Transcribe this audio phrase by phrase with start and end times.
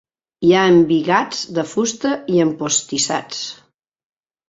[0.47, 3.47] Hi ha embigats de fusta i empostissats.